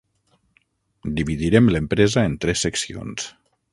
Dividirem 1.19 1.69
l'empresa 1.73 2.25
en 2.31 2.39
tres 2.47 2.65
seccions. 2.69 3.29